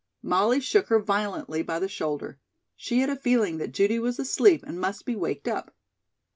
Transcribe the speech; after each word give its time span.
Molly 0.23 0.59
shook 0.59 0.87
her 0.87 0.99
violently 0.99 1.61
by 1.61 1.77
the 1.77 1.87
shoulder. 1.87 2.39
She 2.75 3.01
had 3.01 3.11
a 3.11 3.15
feeling 3.15 3.59
that 3.59 3.71
Judy 3.71 3.99
was 3.99 4.17
asleep 4.17 4.63
and 4.65 4.81
must 4.81 5.05
be 5.05 5.15
waked 5.15 5.47
up. 5.47 5.75